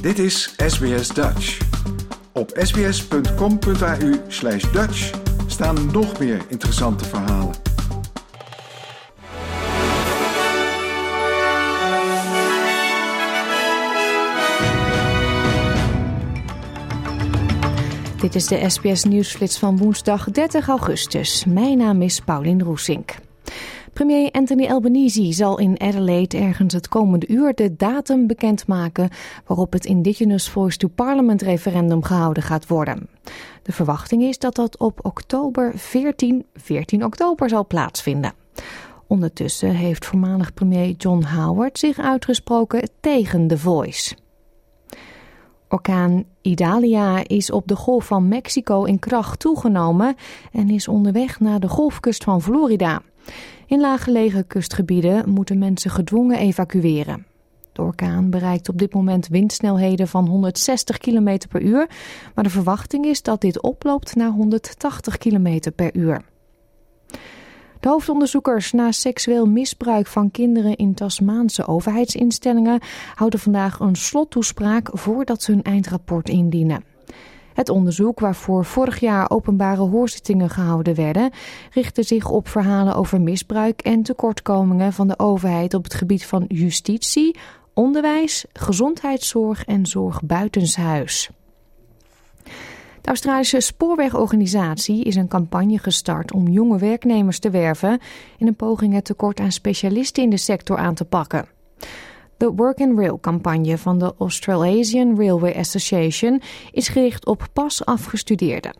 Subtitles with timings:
[0.00, 1.58] Dit is SBS Dutch.
[2.32, 5.10] Op sbs.com.au slash Dutch
[5.46, 7.54] staan nog meer interessante verhalen.
[18.20, 21.44] Dit is de SBS Nieuwsflits van woensdag 30 augustus.
[21.44, 23.27] Mijn naam is Paulien Roesink.
[23.92, 29.10] Premier Anthony Albanese zal in Adelaide ergens het komende uur de datum bekendmaken
[29.46, 33.08] waarop het Indigenous Voice to Parliament referendum gehouden gaat worden.
[33.62, 38.32] De verwachting is dat dat op oktober 14, 14 oktober zal plaatsvinden.
[39.06, 44.16] Ondertussen heeft voormalig premier John Howard zich uitgesproken tegen The Voice.
[45.68, 50.16] Orkaan Idalia is op de golf van Mexico in kracht toegenomen
[50.52, 53.02] en is onderweg naar de golfkust van Florida.
[53.66, 57.26] In laaggelegen kustgebieden moeten mensen gedwongen evacueren.
[57.72, 61.88] De orkaan bereikt op dit moment windsnelheden van 160 km per uur,
[62.34, 66.22] maar de verwachting is dat dit oploopt naar 180 km per uur.
[67.80, 72.80] De hoofdonderzoekers naar seksueel misbruik van kinderen in Tasmaanse overheidsinstellingen
[73.14, 76.84] houden vandaag een slottoespraak voordat ze hun eindrapport indienen.
[77.58, 81.30] Het onderzoek, waarvoor vorig jaar openbare hoorzittingen gehouden werden,
[81.72, 86.44] richtte zich op verhalen over misbruik en tekortkomingen van de overheid op het gebied van
[86.48, 87.38] justitie,
[87.74, 91.30] onderwijs, gezondheidszorg en zorg buitenshuis.
[93.00, 98.00] De Australische spoorwegorganisatie is een campagne gestart om jonge werknemers te werven
[98.36, 101.48] in een poging het tekort aan specialisten in de sector aan te pakken.
[102.38, 108.76] De Work and Rail campagne van de Australasian Railway Association is gericht op pas afgestudeerden.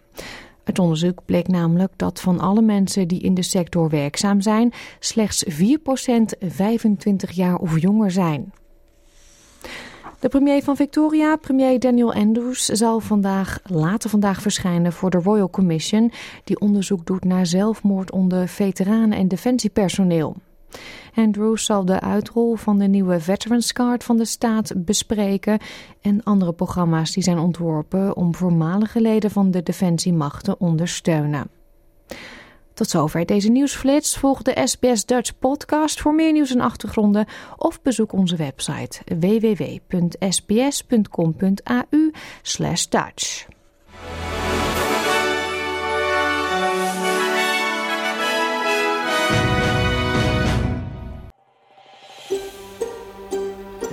[0.65, 5.45] Het onderzoek bleek namelijk dat van alle mensen die in de sector werkzaam zijn, slechts
[5.45, 5.53] 4%
[6.41, 8.53] 25 jaar of jonger zijn.
[10.19, 15.51] De premier van Victoria, premier Daniel Andrews, zal vandaag, later vandaag verschijnen voor de Royal
[15.51, 16.13] Commission,
[16.45, 20.37] die onderzoek doet naar zelfmoord onder veteranen en defensiepersoneel.
[21.15, 25.59] Andrews zal de uitrol van de nieuwe Veterans Card van de staat bespreken
[26.01, 31.51] en andere programma's die zijn ontworpen om voormalige leden van de defensiemacht te ondersteunen.
[32.79, 34.19] Tot zover deze nieuwsflits.
[34.19, 37.27] Volg de SBS Dutch podcast voor meer nieuws en achtergronden
[37.57, 40.19] of bezoek onze website www.sbs.com.au